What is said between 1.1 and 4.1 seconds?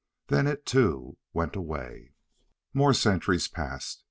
went away. More centuries passed.